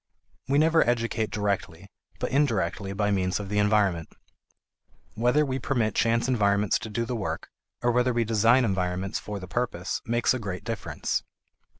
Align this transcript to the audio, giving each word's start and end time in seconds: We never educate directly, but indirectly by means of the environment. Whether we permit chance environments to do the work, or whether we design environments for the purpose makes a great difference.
We 0.47 0.57
never 0.57 0.83
educate 0.89 1.29
directly, 1.29 1.87
but 2.17 2.31
indirectly 2.31 2.91
by 2.93 3.11
means 3.11 3.39
of 3.39 3.49
the 3.49 3.59
environment. 3.59 4.09
Whether 5.13 5.45
we 5.45 5.59
permit 5.59 5.93
chance 5.93 6.27
environments 6.27 6.79
to 6.79 6.89
do 6.89 7.05
the 7.05 7.15
work, 7.15 7.51
or 7.83 7.91
whether 7.91 8.11
we 8.11 8.23
design 8.23 8.65
environments 8.65 9.19
for 9.19 9.39
the 9.39 9.47
purpose 9.47 10.01
makes 10.03 10.33
a 10.33 10.39
great 10.39 10.63
difference. 10.63 11.21